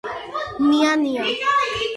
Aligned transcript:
მია 0.69 0.95
ნია 1.03 1.29